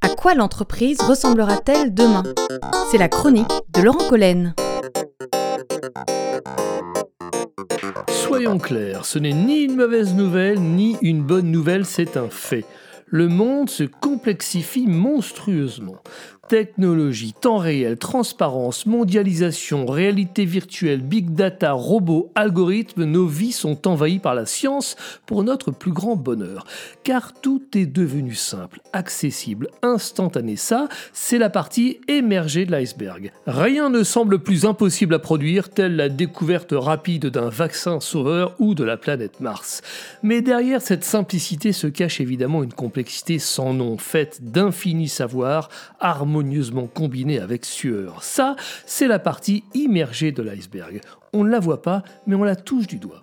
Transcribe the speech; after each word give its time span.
À 0.00 0.08
quoi 0.16 0.34
l'entreprise 0.34 1.00
ressemblera-t-elle 1.00 1.92
demain? 1.92 2.22
C'est 2.90 2.98
la 2.98 3.08
chronique 3.08 3.50
de 3.74 3.82
Laurent 3.82 4.08
Collen. 4.08 4.54
Soyons 8.08 8.58
clairs, 8.58 9.04
ce 9.04 9.18
n'est 9.18 9.32
ni 9.32 9.62
une 9.62 9.76
mauvaise 9.76 10.14
nouvelle 10.14 10.60
ni 10.60 10.96
une 11.02 11.22
bonne 11.22 11.50
nouvelle, 11.50 11.84
c'est 11.84 12.16
un 12.16 12.28
fait. 12.28 12.64
Le 13.06 13.28
monde 13.28 13.68
se 13.68 13.84
complexifie 13.84 14.86
monstrueusement. 14.86 15.96
Technologie, 16.48 17.34
temps 17.40 17.56
réel, 17.56 17.96
transparence, 17.96 18.84
mondialisation, 18.84 19.86
réalité 19.86 20.44
virtuelle, 20.44 21.00
big 21.00 21.30
data, 21.30 21.72
robots, 21.72 22.30
algorithmes, 22.34 23.04
nos 23.04 23.26
vies 23.26 23.52
sont 23.52 23.86
envahies 23.86 24.18
par 24.18 24.34
la 24.34 24.44
science 24.44 24.96
pour 25.24 25.44
notre 25.44 25.70
plus 25.70 25.92
grand 25.92 26.16
bonheur. 26.16 26.66
Car 27.04 27.32
tout 27.32 27.62
est 27.74 27.86
devenu 27.86 28.34
simple, 28.34 28.80
accessible, 28.92 29.68
instantané. 29.82 30.56
Ça, 30.56 30.88
c'est 31.12 31.38
la 31.38 31.48
partie 31.48 32.00
émergée 32.08 32.66
de 32.66 32.72
l'iceberg. 32.72 33.30
Rien 33.46 33.88
ne 33.88 34.02
semble 34.02 34.40
plus 34.40 34.66
impossible 34.66 35.14
à 35.14 35.20
produire, 35.20 35.70
telle 35.70 35.94
la 35.96 36.08
découverte 36.08 36.74
rapide 36.76 37.26
d'un 37.26 37.48
vaccin 37.48 38.00
sauveur 38.00 38.56
ou 38.58 38.74
de 38.74 38.84
la 38.84 38.96
planète 38.96 39.40
Mars. 39.40 39.80
Mais 40.24 40.42
derrière 40.42 40.82
cette 40.82 41.04
simplicité 41.04 41.72
se 41.72 41.86
cache 41.86 42.20
évidemment 42.20 42.64
une 42.64 42.74
complexité 42.74 43.38
sans 43.38 43.72
nom, 43.72 43.96
faite 43.96 44.40
d'infinis 44.42 45.08
savoirs, 45.08 45.70
harmonieusement 46.00 46.31
harmonieusement 46.32 46.86
combinée 46.86 47.38
avec 47.38 47.66
sueur. 47.66 48.22
Ça, 48.22 48.56
c'est 48.86 49.06
la 49.06 49.18
partie 49.18 49.64
immergée 49.74 50.32
de 50.32 50.42
l'iceberg. 50.42 51.02
On 51.34 51.44
ne 51.44 51.50
la 51.50 51.60
voit 51.60 51.82
pas, 51.82 52.02
mais 52.26 52.36
on 52.36 52.42
la 52.42 52.56
touche 52.56 52.86
du 52.86 52.96
doigt. 52.96 53.22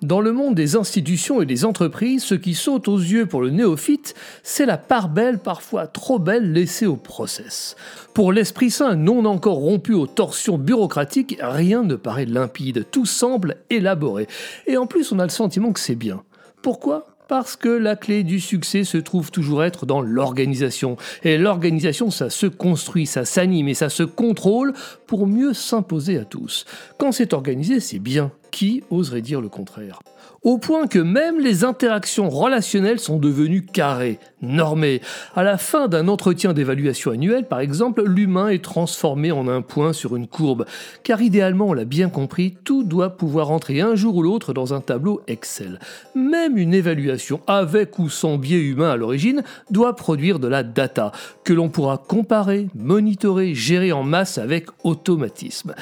Dans 0.00 0.22
le 0.22 0.32
monde 0.32 0.54
des 0.54 0.74
institutions 0.74 1.42
et 1.42 1.46
des 1.46 1.66
entreprises, 1.66 2.24
ce 2.24 2.34
qui 2.34 2.54
saute 2.54 2.88
aux 2.88 2.98
yeux 2.98 3.26
pour 3.26 3.42
le 3.42 3.50
néophyte, 3.50 4.14
c'est 4.42 4.64
la 4.64 4.78
part 4.78 5.10
belle, 5.10 5.40
parfois 5.40 5.86
trop 5.86 6.18
belle, 6.18 6.52
laissée 6.52 6.86
au 6.86 6.96
process. 6.96 7.76
Pour 8.14 8.32
l'esprit 8.32 8.70
sain 8.70 8.96
non 8.96 9.26
encore 9.26 9.58
rompu 9.58 9.92
aux 9.92 10.06
torsions 10.06 10.56
bureaucratiques, 10.56 11.36
rien 11.40 11.82
ne 11.82 11.96
paraît 11.96 12.24
limpide, 12.24 12.86
tout 12.90 13.06
semble 13.06 13.58
élaboré. 13.68 14.26
Et 14.66 14.78
en 14.78 14.86
plus, 14.86 15.12
on 15.12 15.18
a 15.18 15.24
le 15.24 15.28
sentiment 15.28 15.72
que 15.72 15.80
c'est 15.80 15.94
bien. 15.94 16.24
Pourquoi? 16.62 17.11
Parce 17.28 17.56
que 17.56 17.68
la 17.68 17.96
clé 17.96 18.24
du 18.24 18.40
succès 18.40 18.84
se 18.84 18.98
trouve 18.98 19.30
toujours 19.30 19.64
être 19.64 19.86
dans 19.86 20.00
l'organisation. 20.00 20.96
Et 21.22 21.38
l'organisation, 21.38 22.10
ça 22.10 22.30
se 22.30 22.46
construit, 22.46 23.06
ça 23.06 23.24
s'anime 23.24 23.68
et 23.68 23.74
ça 23.74 23.88
se 23.88 24.02
contrôle 24.02 24.74
pour 25.06 25.26
mieux 25.26 25.54
s'imposer 25.54 26.18
à 26.18 26.24
tous. 26.24 26.64
Quand 26.98 27.12
c'est 27.12 27.32
organisé, 27.32 27.80
c'est 27.80 27.98
bien. 27.98 28.32
Qui 28.50 28.82
oserait 28.90 29.22
dire 29.22 29.40
le 29.40 29.48
contraire? 29.48 30.00
Au 30.42 30.58
point 30.58 30.88
que 30.88 30.98
même 30.98 31.38
les 31.38 31.64
interactions 31.64 32.28
relationnelles 32.28 32.98
sont 32.98 33.18
devenues 33.18 33.64
carrées, 33.64 34.18
normées. 34.40 35.00
À 35.36 35.44
la 35.44 35.56
fin 35.56 35.86
d'un 35.86 36.08
entretien 36.08 36.52
d'évaluation 36.52 37.12
annuel, 37.12 37.46
par 37.46 37.60
exemple, 37.60 38.02
l'humain 38.04 38.48
est 38.48 38.64
transformé 38.64 39.30
en 39.30 39.46
un 39.46 39.62
point 39.62 39.92
sur 39.92 40.16
une 40.16 40.26
courbe, 40.26 40.66
car 41.04 41.22
idéalement, 41.22 41.68
on 41.68 41.72
l'a 41.72 41.84
bien 41.84 42.08
compris, 42.08 42.56
tout 42.64 42.82
doit 42.82 43.16
pouvoir 43.16 43.52
entrer 43.52 43.80
un 43.80 43.94
jour 43.94 44.16
ou 44.16 44.22
l'autre 44.22 44.52
dans 44.52 44.74
un 44.74 44.80
tableau 44.80 45.22
Excel. 45.28 45.78
Même 46.16 46.58
une 46.58 46.74
évaluation, 46.74 47.40
avec 47.46 47.98
ou 48.00 48.08
sans 48.08 48.36
biais 48.36 48.58
humain 48.58 48.90
à 48.90 48.96
l'origine, 48.96 49.44
doit 49.70 49.94
produire 49.94 50.40
de 50.40 50.48
la 50.48 50.64
data, 50.64 51.12
que 51.44 51.52
l'on 51.52 51.68
pourra 51.68 51.98
comparer, 51.98 52.66
monitorer, 52.74 53.54
gérer 53.54 53.92
en 53.92 54.02
masse 54.02 54.38
avec 54.38 54.66
automatisme. 54.82 55.74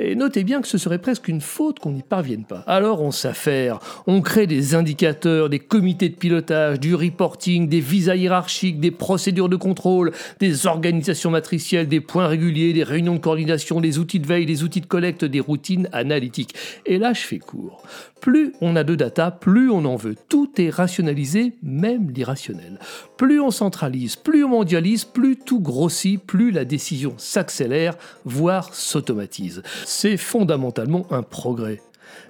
Et 0.00 0.14
notez 0.14 0.44
bien 0.44 0.60
que 0.60 0.68
ce 0.68 0.78
serait 0.78 1.00
presque 1.00 1.26
une 1.26 1.40
faute 1.40 1.80
qu'on 1.80 1.90
n'y 1.90 2.04
parvienne 2.04 2.44
pas. 2.44 2.62
Alors 2.68 3.02
on 3.02 3.10
s'affaire, 3.10 3.80
on 4.06 4.20
crée 4.20 4.46
des 4.46 4.76
indicateurs, 4.76 5.48
des 5.48 5.58
comités 5.58 6.08
de 6.08 6.14
pilotage, 6.14 6.78
du 6.78 6.94
reporting, 6.94 7.68
des 7.68 7.80
visas 7.80 8.14
hiérarchiques, 8.14 8.78
des 8.78 8.92
procédures 8.92 9.48
de 9.48 9.56
contrôle, 9.56 10.12
des 10.38 10.68
organisations 10.68 11.32
matricielles, 11.32 11.88
des 11.88 12.00
points 12.00 12.28
réguliers, 12.28 12.72
des 12.72 12.84
réunions 12.84 13.14
de 13.14 13.18
coordination, 13.18 13.80
des 13.80 13.98
outils 13.98 14.20
de 14.20 14.26
veille, 14.28 14.46
des 14.46 14.62
outils 14.62 14.80
de 14.80 14.86
collecte, 14.86 15.24
des 15.24 15.40
routines 15.40 15.88
analytiques. 15.92 16.54
Et 16.86 16.98
là, 16.98 17.12
je 17.12 17.22
fais 17.22 17.40
court. 17.40 17.82
Plus 18.20 18.52
on 18.60 18.76
a 18.76 18.84
de 18.84 18.94
data, 18.94 19.30
plus 19.30 19.70
on 19.70 19.84
en 19.84 19.96
veut. 19.96 20.16
Tout 20.28 20.50
est 20.58 20.70
rationalisé, 20.70 21.54
même 21.62 22.10
l'irrationnel. 22.10 22.78
Plus 23.16 23.40
on 23.40 23.50
centralise, 23.50 24.16
plus 24.16 24.44
on 24.44 24.48
mondialise, 24.48 25.04
plus 25.04 25.36
tout 25.36 25.60
grossit, 25.60 26.20
plus 26.20 26.50
la 26.50 26.64
décision 26.64 27.14
s'accélère, 27.16 27.96
voire 28.24 28.74
s'automatise. 28.74 29.62
C'est 29.90 30.18
fondamentalement 30.18 31.06
un 31.10 31.22
progrès. 31.22 31.80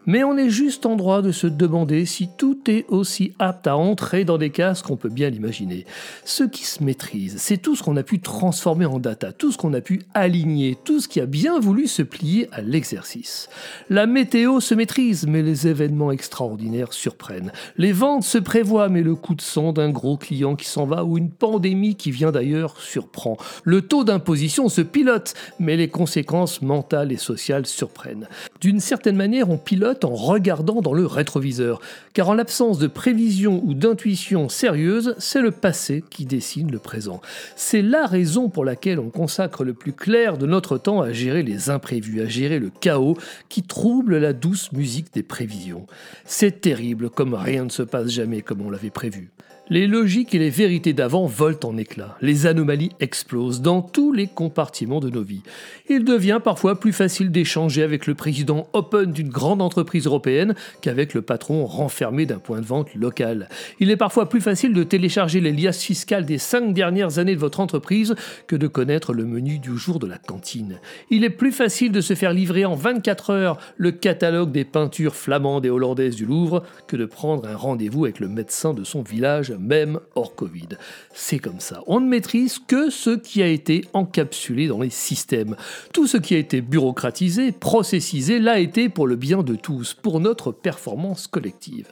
Mais 0.07 0.25
on 0.25 0.37
est 0.37 0.51
juste 0.51 0.87
en 0.87 0.97
droit 0.97 1.23
de 1.23 1.33
se 1.33 1.47
demander 1.47 2.07
si 2.07 2.29
tout 2.37 2.59
est 2.69 2.87
aussi 2.89 3.33
apte 3.39 3.67
à 3.67 3.77
entrer 3.77 4.25
dans 4.25 4.39
des 4.39 4.51
cases 4.51 4.83
qu'on 4.83 4.97
peut 4.97 5.09
bien 5.09 5.31
l'imaginer. 5.31 5.85
Ce 6.25 6.45
qui 6.45 6.65
se 6.65 6.83
maîtrise, 6.83 7.37
c'est 7.39 7.59
tout 7.59 7.77
ce 7.77 7.83
qu'on 7.83 7.97
a 7.97 8.03
pu 8.03 8.21
transformer 8.21 8.87
en 8.87 8.99
data, 8.99 9.33
tout 9.33 9.53
ce 9.53 9.59
qu'on 9.59 9.75
a 9.75 9.81
pu 9.81 10.03
aligner, 10.15 10.77
tout 10.85 11.01
ce 11.01 11.09
qui 11.09 11.21
a 11.21 11.27
bien 11.27 11.61
voulu 11.61 11.87
se 11.87 12.03
plier 12.03 12.49
à 12.53 12.63
l'exercice. 12.63 13.49
La 13.91 14.07
météo 14.07 14.61
se 14.61 14.75
maîtrise, 14.75 15.27
mais 15.27 15.43
les 15.43 15.67
événements 15.67 16.13
extraordinaires 16.13 16.93
surprennent. 16.93 17.53
Les 17.77 17.93
ventes 17.93 18.25
se 18.25 18.39
prévoient, 18.39 18.89
mais 18.89 19.03
le 19.03 19.15
coup 19.15 19.35
de 19.35 19.43
sang 19.43 19.73
d'un 19.73 19.91
gros 19.91 20.17
client 20.17 20.57
qui 20.57 20.67
s'en 20.67 20.87
va 20.87 21.05
ou 21.05 21.19
une 21.19 21.31
pandémie 21.31 21.97
qui 21.97 22.11
vient 22.11 22.33
d'ailleurs 22.33 22.81
surprend. 22.81 23.37
Le 23.65 23.83
taux 23.83 24.05
d'imposition 24.05 24.69
se 24.69 24.81
pilote, 24.81 25.35
mais 25.59 25.77
les 25.77 25.89
conséquences 25.89 26.63
mentales 26.63 27.13
et 27.13 27.17
sociales 27.17 27.67
surprennent. 27.67 28.29
D'une 28.61 28.81
certaine 28.81 29.17
manière, 29.17 29.51
on 29.51 29.59
en 30.03 30.15
regardant 30.15 30.81
dans 30.81 30.95
le 30.95 31.07
rétroviseur, 31.07 31.81
car 32.15 32.29
en 32.29 32.35
l'absence 32.35 32.79
de 32.79 32.87
prévision 32.87 33.63
ou 33.65 33.75
d'intuition 33.75 34.49
sérieuse, 34.49 35.15
c'est 35.19 35.41
le 35.41 35.51
passé 35.51 36.03
qui 36.11 36.25
dessine 36.25 36.71
le 36.71 36.79
présent. 36.79 37.21
C'est 37.57 37.83
la 37.83 38.07
raison 38.07 38.49
pour 38.49 38.65
laquelle 38.65 38.99
on 38.99 39.11
consacre 39.11 39.65
le 39.65 39.75
plus 39.75 39.93
clair 39.93 40.39
de 40.39 40.47
notre 40.47 40.79
temps 40.79 41.01
à 41.01 41.13
gérer 41.13 41.43
les 41.43 41.71
imprévus, 41.71 42.23
à 42.23 42.27
gérer 42.27 42.59
le 42.59 42.71
chaos 42.71 43.17
qui 43.49 43.63
trouble 43.63 44.19
la 44.19 44.33
douce 44.33 44.73
musique 44.73 45.13
des 45.13 45.23
prévisions. 45.23 45.87
C'est 46.25 46.61
terrible 46.61 47.11
comme 47.11 47.35
rien 47.35 47.65
ne 47.65 47.71
se 47.71 47.83
passe 47.83 48.09
jamais 48.09 48.43
comme 48.43 48.63
on 48.63 48.71
l'avait 48.71 48.91
prévu. 48.91 49.31
Les 49.71 49.87
logiques 49.87 50.35
et 50.35 50.39
les 50.39 50.49
vérités 50.49 50.95
d'avant 50.95 51.27
volent 51.27 51.59
en 51.63 51.77
éclats. 51.77 52.17
Les 52.23 52.47
anomalies 52.47 52.93
explosent 53.01 53.61
dans 53.61 53.83
tous 53.83 54.15
les 54.15 54.27
compartiments 54.27 55.01
de 55.01 55.11
nos 55.11 55.23
vies. 55.23 55.43
Il 55.91 56.05
devient 56.05 56.41
parfois 56.43 56.81
plus 56.81 56.95
facile 56.95 57.31
d'échanger 57.31 57.83
avec 57.83 58.07
le 58.07 58.15
président 58.15 58.67
open 58.73 59.13
d'une 59.13 59.29
grande 59.29 59.61
entreprise 59.61 60.07
européenne 60.07 60.55
qu'avec 60.81 61.13
le 61.13 61.21
patron 61.21 61.67
renfermé 61.67 62.25
d'un 62.25 62.39
point 62.39 62.63
de 62.63 62.65
vente 62.65 62.95
local. 62.95 63.51
Il 63.79 63.91
est 63.91 63.99
parfois 63.99 64.31
plus 64.31 64.41
facile 64.41 64.73
de 64.73 64.85
télécharger 64.85 65.39
les 65.41 65.53
liasses 65.53 65.83
fiscales 65.83 66.25
des 66.25 66.39
cinq 66.39 66.73
dernières 66.73 67.19
années 67.19 67.35
de 67.35 67.41
votre 67.41 67.61
entreprise 67.61 68.15
que 68.47 68.57
de 68.57 68.69
connaître 68.69 69.13
le 69.13 69.27
menu 69.27 69.59
du 69.59 69.77
jour 69.77 69.99
de 69.99 70.07
la 70.07 70.17
cantine. 70.17 70.79
Il 71.11 71.25
est 71.25 71.31
plus 71.31 71.53
facile 71.53 71.93
de 71.93 72.01
se 72.01 72.15
faire 72.15 72.33
livrer 72.33 72.65
en 72.65 72.75
24 72.75 73.31
heures 73.31 73.59
le 73.77 73.93
catalogue 73.93 74.51
des 74.51 74.65
peintures 74.65 75.15
flamandes 75.15 75.67
et 75.67 75.71
hollandaises 75.71 76.17
du 76.17 76.25
Louvre 76.25 76.63
que 76.87 76.97
de 76.97 77.05
prendre 77.05 77.47
un 77.47 77.57
rendez-vous 77.57 78.07
avec 78.07 78.19
le 78.19 78.29
médecin 78.29 78.73
de 78.73 78.85
son 78.85 79.03
village 79.03 79.53
même 79.59 80.01
hors 80.15 80.35
Covid. 80.35 80.69
C'est 81.13 81.39
comme 81.39 81.61
ça. 81.61 81.83
On 81.87 82.01
ne 82.01 82.09
maîtrise 82.09 82.59
que 82.59 82.91
ce 82.91 83.11
qui 83.11 83.43
a 83.43 83.47
été 83.47 83.85
encapsulé 83.93 84.69
dans 84.69 84.81
les 84.81 84.91
systèmes. 84.91 85.57
Tout 85.93 86.07
ce 86.07 86.17
qui 86.17 86.35
a 86.35 86.39
été 86.39 86.61
bureaucratisé, 86.61 87.53
processisé, 87.53 88.39
l'a 88.39 88.59
été 88.59 88.89
pour 88.89 89.07
le 89.07 89.17
bien 89.17 89.43
de 89.43 89.55
tous, 89.55 89.95
pour 89.95 90.21
notre 90.21 90.53
performance 90.53 91.27
collective. 91.27 91.89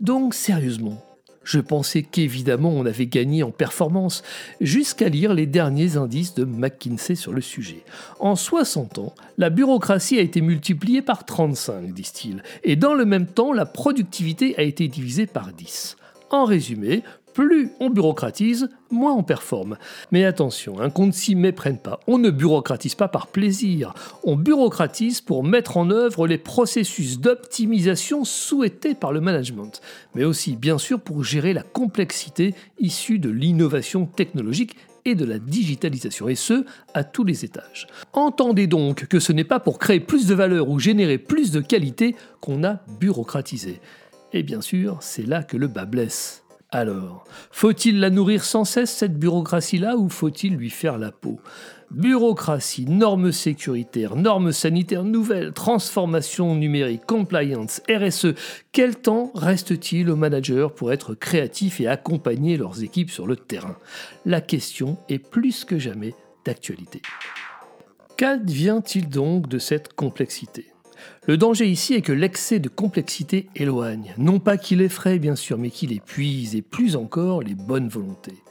Donc 0.00 0.34
sérieusement, 0.34 1.04
je 1.44 1.60
pensais 1.60 2.02
qu'évidemment 2.02 2.70
on 2.70 2.86
avait 2.86 3.06
gagné 3.06 3.42
en 3.42 3.50
performance, 3.50 4.22
jusqu'à 4.60 5.08
lire 5.08 5.34
les 5.34 5.46
derniers 5.46 5.96
indices 5.96 6.34
de 6.34 6.44
McKinsey 6.44 7.14
sur 7.14 7.32
le 7.32 7.40
sujet. 7.40 7.84
En 8.20 8.36
60 8.36 8.98
ans, 8.98 9.14
la 9.38 9.50
bureaucratie 9.50 10.18
a 10.18 10.22
été 10.22 10.40
multipliée 10.40 11.02
par 11.02 11.24
35, 11.24 11.92
disent-ils, 11.92 12.42
et 12.64 12.76
dans 12.76 12.94
le 12.94 13.04
même 13.04 13.26
temps, 13.26 13.52
la 13.52 13.66
productivité 13.66 14.54
a 14.58 14.62
été 14.62 14.88
divisée 14.88 15.26
par 15.26 15.52
10. 15.52 15.96
En 16.32 16.46
résumé, 16.46 17.02
plus 17.34 17.72
on 17.78 17.90
bureaucratise, 17.90 18.70
moins 18.90 19.12
on 19.12 19.22
performe. 19.22 19.76
Mais 20.12 20.24
attention, 20.24 20.80
un 20.80 20.88
qu'on 20.88 21.06
ne 21.06 21.12
s'y 21.12 21.34
méprenne 21.34 21.78
pas. 21.78 22.00
On 22.06 22.16
ne 22.16 22.30
bureaucratise 22.30 22.94
pas 22.94 23.08
par 23.08 23.26
plaisir. 23.26 23.92
On 24.24 24.36
bureaucratise 24.36 25.20
pour 25.20 25.44
mettre 25.44 25.76
en 25.76 25.90
œuvre 25.90 26.26
les 26.26 26.38
processus 26.38 27.20
d'optimisation 27.20 28.24
souhaités 28.24 28.94
par 28.94 29.12
le 29.12 29.20
management. 29.20 29.82
Mais 30.14 30.24
aussi, 30.24 30.56
bien 30.56 30.78
sûr, 30.78 31.00
pour 31.00 31.22
gérer 31.22 31.52
la 31.52 31.62
complexité 31.62 32.54
issue 32.78 33.18
de 33.18 33.28
l'innovation 33.28 34.06
technologique 34.06 34.76
et 35.04 35.14
de 35.14 35.24
la 35.24 35.38
digitalisation, 35.38 36.28
et 36.28 36.34
ce, 36.34 36.64
à 36.94 37.04
tous 37.04 37.24
les 37.24 37.44
étages. 37.44 37.88
Entendez 38.12 38.68
donc 38.68 39.06
que 39.06 39.18
ce 39.18 39.32
n'est 39.32 39.44
pas 39.44 39.60
pour 39.60 39.78
créer 39.78 40.00
plus 40.00 40.26
de 40.26 40.34
valeur 40.34 40.68
ou 40.68 40.78
générer 40.78 41.18
plus 41.18 41.50
de 41.50 41.60
qualité 41.60 42.14
qu'on 42.40 42.62
a 42.64 42.80
bureaucratisé. 43.00 43.80
Et 44.32 44.42
bien 44.42 44.60
sûr, 44.60 44.98
c'est 45.00 45.26
là 45.26 45.42
que 45.42 45.56
le 45.56 45.68
bas 45.68 45.84
blesse. 45.84 46.42
Alors, 46.74 47.24
faut-il 47.50 48.00
la 48.00 48.08
nourrir 48.08 48.44
sans 48.44 48.64
cesse, 48.64 48.90
cette 48.90 49.18
bureaucratie-là, 49.18 49.98
ou 49.98 50.08
faut-il 50.08 50.56
lui 50.56 50.70
faire 50.70 50.96
la 50.96 51.12
peau? 51.12 51.38
Bureaucratie, 51.90 52.86
normes 52.86 53.30
sécuritaires, 53.30 54.16
normes 54.16 54.52
sanitaires 54.52 55.04
nouvelles, 55.04 55.52
transformation 55.52 56.54
numérique, 56.54 57.04
compliance, 57.04 57.82
RSE, 57.90 58.28
quel 58.72 58.96
temps 58.96 59.30
reste-t-il 59.34 60.08
aux 60.08 60.16
managers 60.16 60.68
pour 60.74 60.92
être 60.92 61.14
créatifs 61.14 61.78
et 61.82 61.88
accompagner 61.88 62.56
leurs 62.56 62.82
équipes 62.82 63.10
sur 63.10 63.26
le 63.26 63.36
terrain? 63.36 63.76
La 64.24 64.40
question 64.40 64.96
est 65.10 65.18
plus 65.18 65.66
que 65.66 65.78
jamais 65.78 66.14
d'actualité. 66.46 67.02
Qu'advient-il 68.16 69.10
donc 69.10 69.46
de 69.46 69.58
cette 69.58 69.92
complexité? 69.92 70.71
Le 71.26 71.36
danger 71.36 71.68
ici 71.68 71.94
est 71.94 72.02
que 72.02 72.12
l'excès 72.12 72.58
de 72.58 72.68
complexité 72.68 73.48
éloigne, 73.54 74.12
non 74.18 74.40
pas 74.40 74.56
qu'il 74.56 74.80
effraie 74.80 75.18
bien 75.18 75.36
sûr, 75.36 75.56
mais 75.56 75.70
qu'il 75.70 75.92
épuise 75.92 76.56
et 76.56 76.62
plus 76.62 76.96
encore 76.96 77.42
les 77.42 77.54
bonnes 77.54 77.88
volontés. 77.88 78.42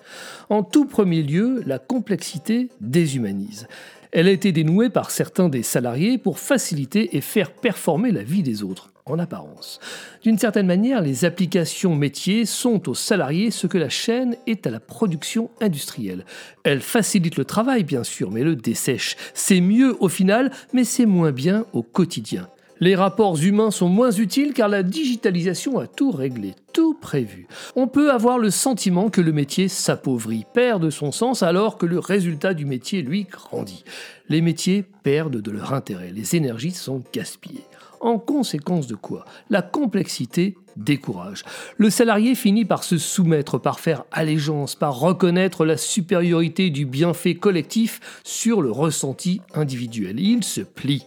En 0.50 0.64
tout 0.64 0.86
premier 0.86 1.22
lieu, 1.22 1.62
la 1.66 1.80
complexité 1.80 2.70
déshumanise. 2.80 3.68
Elle 4.12 4.28
a 4.28 4.32
été 4.32 4.52
dénouée 4.52 4.90
par 4.90 5.12
certains 5.12 5.50
des 5.50 5.64
salariés 5.64 6.18
pour 6.18 6.40
faciliter 6.40 7.16
et 7.16 7.22
faire 7.22 7.52
performer 7.52 8.12
la 8.12 8.24
vie 8.24 8.44
des 8.44 8.64
autres 8.64 8.91
en 9.06 9.20
apparence. 9.20 9.80
D'une 10.24 10.38
certaine 10.38 10.68
manière, 10.68 11.02
les 11.02 11.26
applications 11.26 11.96
métiers 11.96 12.46
sont 12.46 12.90
aux 12.90 12.96
salariés 12.96 13.52
ce 13.52 13.68
que 13.68 13.78
la 13.78 13.90
chaîne 13.90 14.36
est 14.48 14.68
à 14.68 14.72
la 14.72 14.80
production 14.80 15.50
industrielle. 15.60 16.26
Elles 16.64 16.82
facilitent 16.82 17.38
le 17.38 17.46
travail, 17.46 17.84
bien 17.84 18.04
sûr, 18.04 18.32
mais 18.32 18.44
le 18.44 18.56
dessèchent. 18.56 19.18
C'est 19.34 19.62
mieux 19.62 19.96
au 20.00 20.10
final, 20.10 20.52
mais 20.74 20.84
c'est 20.84 21.06
moins 21.06 21.32
bien 21.32 21.66
au 21.74 21.84
quotidien. 21.84 22.48
Les 22.82 22.96
rapports 22.96 23.38
humains 23.40 23.70
sont 23.70 23.90
moins 23.90 24.10
utiles 24.10 24.54
car 24.54 24.68
la 24.68 24.82
digitalisation 24.82 25.78
a 25.78 25.86
tout 25.86 26.10
réglé, 26.10 26.56
tout 26.74 26.96
prévu. 26.96 27.48
On 27.76 27.88
peut 27.88 28.12
avoir 28.12 28.40
le 28.40 28.50
sentiment 28.50 29.12
que 29.12 29.22
le 29.22 29.32
métier 29.32 29.68
s'appauvrit, 29.68 30.48
perd 30.52 30.82
de 30.82 30.90
son 30.90 31.12
sens 31.12 31.44
alors 31.44 31.78
que 31.78 31.86
le 31.86 32.00
résultat 32.00 32.56
du 32.56 32.66
métier, 32.66 33.04
lui, 33.04 33.26
grandit. 33.26 33.84
Les 34.30 34.42
métiers 34.42 34.84
perdent 35.04 35.42
de 35.42 35.52
leur 35.52 35.76
intérêt, 35.76 36.12
les 36.12 36.36
énergies 36.36 36.72
sont 36.72 37.04
gaspillées. 37.14 37.68
En 38.02 38.18
conséquence 38.18 38.88
de 38.88 38.96
quoi 38.96 39.26
La 39.52 39.62
complexité 39.62 40.58
décourage. 40.76 41.44
Le 41.78 41.90
salarié 41.90 42.34
finit 42.34 42.66
par 42.66 42.84
se 42.84 42.98
soumettre, 42.98 43.60
par 43.60 43.80
faire 43.80 44.06
allégeance, 44.12 44.76
par 44.76 45.00
reconnaître 45.00 45.66
la 45.66 45.78
supériorité 45.78 46.72
du 46.72 46.86
bienfait 46.86 47.36
collectif 47.36 48.00
sur 48.24 48.62
le 48.62 48.72
ressenti 48.72 49.42
individuel. 49.54 50.20
Il 50.20 50.44
se 50.44 50.62
plie. 50.62 51.06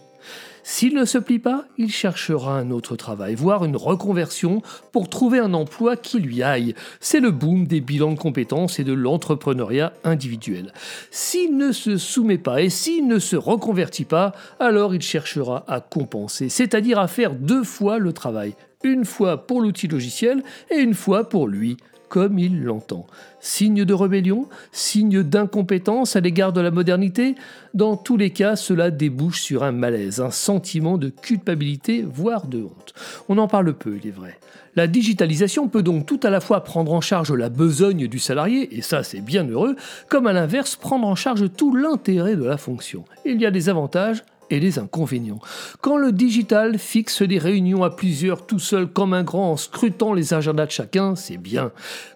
S'il 0.67 0.95
ne 0.95 1.05
se 1.05 1.19
plie 1.19 1.37
pas, 1.37 1.65
il 1.77 1.91
cherchera 1.91 2.57
un 2.57 2.71
autre 2.71 2.95
travail, 2.95 3.35
voire 3.35 3.65
une 3.65 3.75
reconversion 3.75 4.63
pour 4.91 5.09
trouver 5.09 5.37
un 5.37 5.53
emploi 5.53 5.95
qui 5.95 6.19
lui 6.19 6.41
aille. 6.41 6.73
C'est 6.99 7.19
le 7.19 7.29
boom 7.29 7.67
des 7.67 7.81
bilans 7.81 8.13
de 8.13 8.17
compétences 8.17 8.79
et 8.79 8.83
de 8.83 8.91
l'entrepreneuriat 8.91 9.93
individuel. 10.03 10.73
S'il 11.11 11.55
ne 11.55 11.71
se 11.71 11.97
soumet 11.97 12.39
pas 12.39 12.63
et 12.63 12.71
s'il 12.71 13.05
ne 13.05 13.19
se 13.19 13.35
reconvertit 13.35 14.05
pas, 14.05 14.33
alors 14.59 14.95
il 14.95 15.03
cherchera 15.03 15.65
à 15.67 15.81
compenser, 15.81 16.49
c'est-à-dire 16.49 16.97
à 16.97 17.07
faire 17.07 17.35
deux 17.35 17.63
fois 17.63 17.99
le 17.99 18.11
travail, 18.11 18.55
une 18.83 19.05
fois 19.05 19.45
pour 19.45 19.61
l'outil 19.61 19.87
logiciel 19.87 20.41
et 20.71 20.77
une 20.77 20.95
fois 20.95 21.29
pour 21.29 21.47
lui 21.47 21.77
comme 22.15 22.39
il 22.39 22.63
l'entend. 22.63 23.07
Signe 23.41 23.83
de 23.83 23.93
rébellion 23.93 24.47
Signe 24.71 25.21
d'incompétence 25.21 26.15
à 26.15 26.21
l'égard 26.21 26.53
de 26.53 26.61
la 26.61 26.71
modernité 26.71 27.35
Dans 27.73 27.97
tous 27.97 28.15
les 28.15 28.29
cas, 28.29 28.55
cela 28.55 28.89
débouche 28.89 29.41
sur 29.41 29.65
un 29.65 29.73
malaise, 29.73 30.21
un 30.21 30.31
sentiment 30.31 30.97
de 30.97 31.09
culpabilité, 31.09 32.05
voire 32.09 32.47
de 32.47 32.63
honte. 32.63 32.93
On 33.27 33.37
en 33.37 33.49
parle 33.49 33.73
peu, 33.73 33.99
il 34.01 34.07
est 34.07 34.11
vrai. 34.11 34.39
La 34.77 34.87
digitalisation 34.87 35.67
peut 35.67 35.83
donc 35.83 36.05
tout 36.05 36.21
à 36.23 36.29
la 36.29 36.39
fois 36.39 36.63
prendre 36.63 36.93
en 36.93 37.01
charge 37.01 37.33
la 37.33 37.49
besogne 37.49 38.07
du 38.07 38.19
salarié, 38.19 38.77
et 38.77 38.81
ça 38.81 39.03
c'est 39.03 39.19
bien 39.19 39.45
heureux, 39.45 39.75
comme 40.07 40.27
à 40.27 40.31
l'inverse 40.31 40.77
prendre 40.77 41.05
en 41.05 41.15
charge 41.15 41.51
tout 41.51 41.75
l'intérêt 41.75 42.37
de 42.37 42.45
la 42.45 42.57
fonction. 42.57 43.03
Il 43.25 43.41
y 43.41 43.45
a 43.45 43.51
des 43.51 43.67
avantages 43.67 44.23
et 44.49 44.59
les 44.59 44.79
inconvénients. 44.79 45.39
Quand 45.81 45.97
le 45.97 46.11
digital 46.11 46.77
fixe 46.77 47.21
des 47.21 47.37
réunions 47.37 47.83
à 47.83 47.89
plusieurs 47.89 48.45
tout 48.45 48.59
seul 48.59 48.87
comme 48.87 49.13
un 49.13 49.23
grand 49.23 49.51
en 49.51 49.57
scrutant 49.57 50.13
les 50.13 50.33
agendas 50.33 50.65
de 50.65 50.71
chacun, 50.71 51.15
c'est 51.15 51.37
bien. 51.37 51.71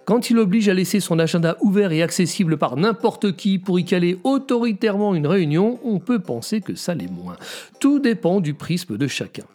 Quand 0.06 0.30
il 0.30 0.40
oblige 0.40 0.70
à 0.70 0.74
laisser 0.74 1.00
son 1.00 1.20
agenda 1.20 1.58
ouvert 1.62 1.92
et 1.92 2.02
accessible 2.02 2.58
par 2.58 2.78
n'importe 2.78 3.36
qui 3.36 3.60
pour 3.60 3.80
y 3.80 3.86
caler 3.86 4.18
autoritairement 4.24 5.16
une 5.16 5.28
réunion, 5.28 5.80
on 5.84 6.00
peut 6.00 6.20
penser 6.20 6.62
que 6.62 6.76
ça 6.76 6.96
l'est 6.96 7.12
moins. 7.12 7.38
Tout 7.80 8.00
dépend 8.00 8.40
du 8.40 8.54
prisme 8.54 8.98
de 8.98 9.08
chacun. 9.08 9.46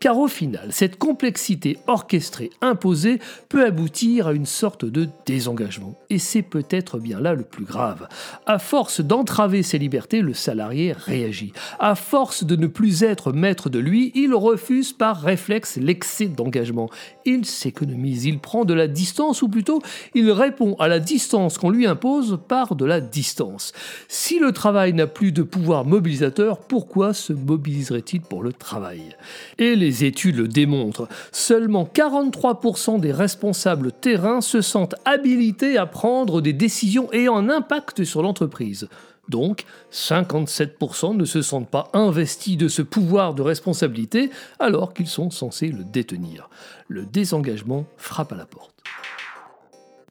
Car 0.00 0.18
au 0.18 0.28
final, 0.28 0.68
cette 0.70 0.98
complexité 0.98 1.78
orchestrée, 1.86 2.50
imposée, 2.60 3.18
peut 3.48 3.64
aboutir 3.64 4.28
à 4.28 4.32
une 4.32 4.46
sorte 4.46 4.84
de 4.84 5.08
désengagement. 5.26 5.94
Et 6.10 6.18
c'est 6.18 6.42
peut-être 6.42 6.98
bien 6.98 7.20
là 7.20 7.34
le 7.34 7.42
plus 7.44 7.64
grave. 7.64 8.08
À 8.46 8.58
force 8.58 9.00
d'entraver 9.00 9.62
ses 9.62 9.78
libertés, 9.78 10.20
le 10.20 10.34
salarié 10.34 10.92
réagit. 10.92 11.52
À 11.78 11.94
force 11.94 12.44
de 12.44 12.56
ne 12.56 12.66
plus 12.66 13.02
être 13.02 13.32
maître 13.32 13.70
de 13.70 13.78
lui, 13.78 14.12
il 14.14 14.34
refuse 14.34 14.92
par 14.92 15.20
réflexe 15.20 15.76
l'excès 15.76 16.26
d'engagement. 16.26 16.90
Il 17.24 17.44
s'économise, 17.44 18.24
il 18.24 18.38
prend 18.38 18.64
de 18.64 18.74
la 18.74 18.88
distance, 18.88 19.42
ou 19.42 19.48
plutôt, 19.48 19.82
il 20.14 20.30
répond 20.30 20.74
à 20.78 20.88
la 20.88 21.00
distance 21.00 21.58
qu'on 21.58 21.70
lui 21.70 21.86
impose 21.86 22.38
par 22.48 22.76
de 22.76 22.84
la 22.84 23.00
distance. 23.00 23.72
Si 24.08 24.38
le 24.38 24.52
travail 24.52 24.92
n'a 24.92 25.06
plus 25.06 25.32
de 25.32 25.42
pouvoir 25.42 25.84
mobilisateur, 25.84 26.58
pourquoi 26.58 27.14
se 27.14 27.32
mobiliserait-il 27.32 28.20
pour 28.20 28.42
le 28.42 28.52
travail? 28.52 29.16
Et 29.60 29.76
les 29.76 30.04
études 30.04 30.36
le 30.36 30.48
démontrent, 30.48 31.08
seulement 31.30 31.84
43% 31.84 32.98
des 32.98 33.12
responsables 33.12 33.92
terrain 33.92 34.40
se 34.40 34.60
sentent 34.60 34.96
habilités 35.04 35.78
à 35.78 35.86
prendre 35.86 36.40
des 36.40 36.52
décisions 36.52 37.12
ayant 37.12 37.36
un 37.36 37.48
impact 37.48 38.02
sur 38.04 38.22
l'entreprise. 38.22 38.88
Donc, 39.28 39.64
57% 39.92 41.16
ne 41.16 41.24
se 41.24 41.40
sentent 41.40 41.70
pas 41.70 41.88
investis 41.92 42.56
de 42.56 42.66
ce 42.66 42.82
pouvoir 42.82 43.34
de 43.34 43.42
responsabilité 43.42 44.30
alors 44.58 44.92
qu'ils 44.92 45.06
sont 45.06 45.30
censés 45.30 45.68
le 45.68 45.84
détenir. 45.84 46.50
Le 46.88 47.06
désengagement 47.06 47.84
frappe 47.96 48.32
à 48.32 48.36
la 48.36 48.46
porte. 48.46 48.74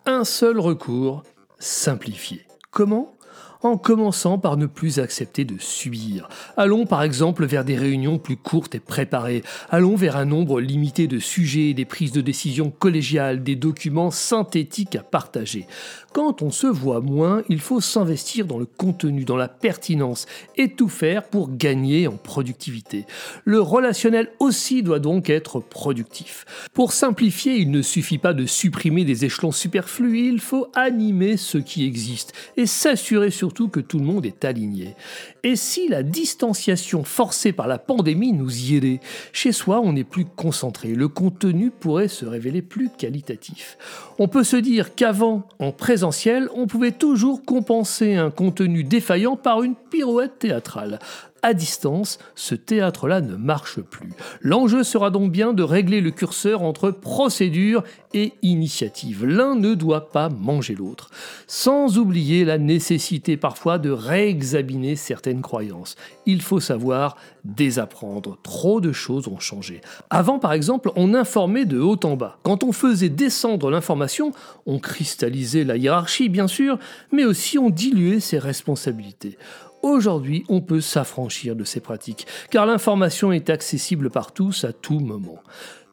Un 0.05 0.23
seul 0.23 0.59
recours, 0.59 1.23
simplifier. 1.57 2.45
Comment? 2.71 3.19
En 3.61 3.77
commençant 3.77 4.38
par 4.38 4.57
ne 4.57 4.65
plus 4.65 5.00
accepter 5.00 5.44
de 5.44 5.57
subir. 5.59 6.29
Allons 6.56 6.85
par 6.85 7.03
exemple 7.03 7.45
vers 7.45 7.65
des 7.65 7.75
réunions 7.75 8.17
plus 8.17 8.38
courtes 8.38 8.75
et 8.75 8.79
préparées. 8.79 9.44
Allons 9.69 9.95
vers 9.95 10.15
un 10.15 10.25
nombre 10.25 10.61
limité 10.61 11.07
de 11.07 11.19
sujets, 11.19 11.73
des 11.73 11.85
prises 11.85 12.11
de 12.11 12.21
décision 12.21 12.71
collégiales, 12.71 13.44
des 13.44 13.56
documents 13.56 14.11
synthétiques 14.11 14.95
à 14.95 15.03
partager. 15.03 15.67
Quand 16.13 16.41
on 16.41 16.51
se 16.51 16.67
voit 16.67 17.01
moins, 17.01 17.44
il 17.50 17.59
faut 17.59 17.81
s'investir 17.81 18.45
dans 18.45 18.57
le 18.57 18.65
contenu, 18.65 19.25
dans 19.25 19.35
la 19.35 19.47
pertinence 19.47 20.25
et 20.57 20.69
tout 20.69 20.89
faire 20.89 21.23
pour 21.23 21.56
gagner 21.56 22.07
en 22.07 22.17
productivité. 22.17 23.06
Le 23.45 23.59
relationnel 23.59 24.31
aussi 24.39 24.83
doit 24.83 25.00
donc 25.00 25.29
être 25.29 25.59
productif. 25.59 26.45
Pour 26.73 26.94
simplifier, 26.94 27.57
il 27.57 27.71
ne 27.71 27.81
suffit 27.81 28.17
pas 28.17 28.33
de 28.33 28.45
supprimer 28.45 29.06
des 29.06 29.25
échelons 29.25 29.51
superflus, 29.51 30.29
il 30.29 30.39
faut 30.39 30.67
animer 30.73 31.38
ce 31.38 31.57
qui 31.57 31.85
existe 31.85 32.33
et 32.57 32.66
s'assurer 32.66 33.31
que 33.49 33.79
tout 33.79 33.99
le 33.99 34.06
monde 34.06 34.25
est 34.25 34.45
aligné. 34.45 34.95
Et 35.44 35.56
si 35.56 35.87
la 35.87 36.03
distanciation 36.03 37.03
forcée 37.03 37.51
par 37.51 37.68
la 37.68 37.77
pandémie 37.77 38.33
nous 38.33 38.71
y 38.71 38.75
aidait 38.75 38.99
Chez 39.33 39.51
soi, 39.51 39.81
on 39.83 39.95
est 39.95 40.03
plus 40.03 40.25
concentré, 40.25 40.89
le 40.89 41.07
contenu 41.07 41.71
pourrait 41.71 42.07
se 42.07 42.25
révéler 42.25 42.61
plus 42.61 42.89
qualitatif. 42.95 43.77
On 44.19 44.27
peut 44.27 44.44
se 44.44 44.57
dire 44.57 44.95
qu'avant, 44.95 45.47
en 45.59 45.71
présence 45.71 46.19
on 46.53 46.68
pouvait 46.68 46.91
toujours 46.91 47.44
compenser 47.45 48.15
un 48.15 48.31
contenu 48.31 48.83
défaillant 48.83 49.35
par 49.35 49.63
une 49.63 49.75
pirouette 49.75 50.39
théâtrale. 50.39 50.99
À 51.41 51.53
distance, 51.53 52.19
ce 52.35 52.53
théâtre-là 52.53 53.21
ne 53.21 53.35
marche 53.35 53.79
plus. 53.81 54.09
L'enjeu 54.41 54.83
sera 54.83 55.09
donc 55.09 55.31
bien 55.31 55.53
de 55.53 55.63
régler 55.63 56.01
le 56.01 56.11
curseur 56.11 56.61
entre 56.61 56.91
procédure 56.91 57.83
et 58.13 58.33
initiative. 58.41 59.25
L'un 59.25 59.55
ne 59.55 59.73
doit 59.73 60.09
pas 60.09 60.29
manger 60.29 60.75
l'autre. 60.75 61.09
Sans 61.47 61.97
oublier 61.97 62.43
la 62.43 62.57
nécessité 62.57 63.37
parfois 63.37 63.77
de 63.77 63.89
réexaminer 63.89 64.95
certaines 64.95 65.41
croyances. 65.41 65.95
Il 66.25 66.41
faut 66.41 66.59
savoir 66.59 67.15
désapprendre. 67.45 68.37
Trop 68.43 68.81
de 68.81 68.91
choses 68.91 69.27
ont 69.27 69.39
changé. 69.39 69.81
Avant, 70.09 70.39
par 70.39 70.53
exemple, 70.53 70.91
on 70.95 71.13
informait 71.13 71.65
de 71.65 71.79
haut 71.79 71.99
en 72.03 72.15
bas. 72.15 72.37
Quand 72.43 72.63
on 72.63 72.71
faisait 72.71 73.09
descendre 73.09 73.69
l'information, 73.69 74.31
on 74.65 74.79
cristallisait 74.79 75.63
la 75.63 75.77
hiérarchie, 75.77 76.29
bien 76.29 76.47
sûr, 76.47 76.79
mais 77.11 77.25
aussi 77.25 77.57
on 77.57 77.69
diluait 77.69 78.19
ses 78.19 78.39
responsabilités. 78.39 79.37
Aujourd'hui, 79.81 80.44
on 80.50 80.62
peut 80.62 80.81
s'affranchir 80.81 81.56
de 81.56 81.64
ces 81.64 81.80
pratiques, 81.80 82.28
car 82.52 82.66
l'information 82.66 83.31
est 83.31 83.50
accessible 83.50 84.09
par 84.09 84.33
tous 84.33 84.64
à 84.66 84.74
tout 84.74 85.00
moment. 85.00 85.42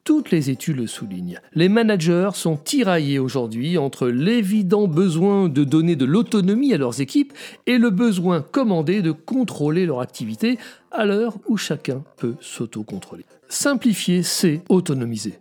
Toutes 0.02 0.30
les 0.30 0.50
études 0.50 0.76
le 0.76 0.86
soulignent. 0.86 1.40
Les 1.54 1.68
managers 1.68 2.30
sont 2.34 2.56
tiraillés 2.56 3.18
aujourd'hui 3.18 3.76
entre 3.76 4.06
l'évident 4.06 4.86
besoin 4.86 5.48
de 5.48 5.64
donner 5.64 5.96
de 5.96 6.04
l'autonomie 6.04 6.72
à 6.72 6.78
leurs 6.78 7.00
équipes 7.00 7.32
et 7.66 7.76
le 7.76 7.90
besoin 7.90 8.40
commandé 8.40 9.02
de 9.02 9.10
contrôler 9.10 9.84
leur 9.84 10.00
activité 10.00 10.58
à 10.92 11.06
l'heure 11.06 11.38
où 11.48 11.56
chacun 11.56 12.04
peut 12.16 12.36
s'autocontrôler. 12.40 13.24
Simplifier, 13.48 14.22
c'est 14.22 14.62
autonomiser. 14.68 15.40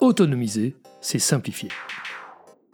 Autonomiser, 0.00 0.76
c'est 1.00 1.18
simplifier. 1.18 1.70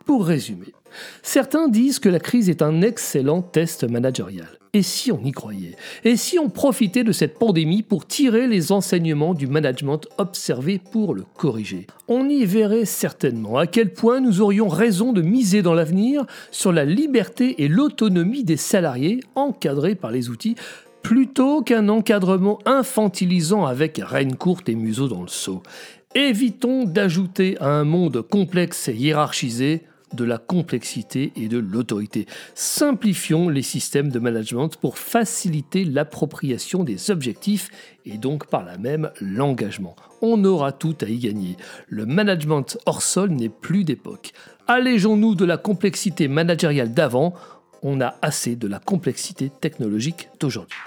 Pour 0.05 0.27
résumer, 0.27 0.75
certains 1.23 1.69
disent 1.69 1.99
que 1.99 2.11
la 2.11 2.21
crise 2.21 2.51
est 2.51 2.61
un 2.61 2.83
excellent 2.83 3.41
test 3.41 3.85
managérial. 3.85 4.59
Et 4.75 4.83
si 4.83 5.13
on 5.13 5.23
y 5.25 5.31
croyait? 5.31 5.77
Et 6.03 6.17
si 6.17 6.37
on 6.41 6.51
profitait 6.51 7.05
de 7.05 7.13
cette 7.13 7.39
pandémie 7.39 7.85
pour 7.85 8.07
tirer 8.07 8.49
les 8.49 8.73
enseignements 8.73 9.33
du 9.33 9.47
management 9.47 10.01
observé 10.19 10.81
pour 10.91 11.15
le 11.15 11.25
corriger? 11.37 11.87
On 12.09 12.29
y 12.29 12.45
verrait 12.45 12.85
certainement 12.85 13.57
à 13.57 13.69
quel 13.69 13.93
point 13.93 14.19
nous 14.19 14.41
aurions 14.41 14.67
raison 14.67 15.13
de 15.13 15.23
miser 15.23 15.63
dans 15.63 15.75
l'avenir 15.75 16.27
sur 16.51 16.73
la 16.73 16.85
liberté 16.85 17.63
et 17.63 17.69
l'autonomie 17.69 18.43
des 18.43 18.57
salariés 18.57 19.21
encadrés 19.37 19.95
par 19.95 20.11
les 20.11 20.29
outils 20.29 20.57
plutôt 21.03 21.63
qu'un 21.63 21.89
encadrement 21.89 22.59
infantilisant 22.65 23.67
avec 23.67 24.01
reine 24.03 24.35
courte 24.35 24.69
et 24.69 24.75
museau 24.75 25.07
dans 25.07 25.23
le 25.23 25.29
seau. 25.29 25.63
Évitons 26.17 26.85
d'ajouter 26.85 27.57
à 27.61 27.69
un 27.69 27.85
monde 27.85 28.23
complexe 28.23 28.89
et 28.89 28.95
hiérarchisé 28.95 29.83
de 30.15 30.25
la 30.25 30.39
complexité 30.39 31.33
et 31.37 31.49
de 31.49 31.59
l'autorité. 31.59 32.27
Simplifions 32.55 33.49
les 33.49 33.63
systèmes 33.63 34.11
de 34.11 34.19
management 34.19 34.77
pour 34.77 34.99
faciliter 34.99 35.85
l'appropriation 35.85 36.85
des 36.85 37.11
objectifs 37.11 37.71
et 38.07 38.19
donc 38.19 38.47
par 38.47 38.65
là 38.65 38.79
même 38.79 39.11
l'engagement. 39.21 39.97
On 40.23 40.45
aura 40.45 40.73
tout 40.73 40.97
à 41.01 41.07
y 41.07 41.19
gagner. 41.19 41.57
Le 41.89 42.07
management 42.07 42.79
hors 42.87 43.03
sol 43.03 43.31
n'est 43.31 43.49
plus 43.49 43.85
d'époque. 43.85 44.33
Allégeons-nous 44.67 45.35
de 45.35 45.45
la 45.45 45.57
complexité 45.57 46.29
managériale 46.29 46.93
d'avant, 46.93 47.35
on 47.83 48.01
a 48.01 48.15
assez 48.23 48.57
de 48.57 48.67
la 48.67 48.79
complexité 48.79 49.51
technologique 49.61 50.31
d'aujourd'hui. 50.41 50.79